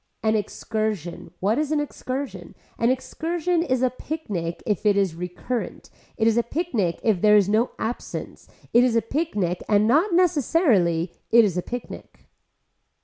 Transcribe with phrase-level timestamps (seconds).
[0.23, 5.91] An excursion, what is an excursion, an excursion is a picnic if it is recurrent,
[6.17, 10.11] it is a picnic if there is no absence, it is a picnic and not
[10.11, 12.25] necessarily, it is a picnic.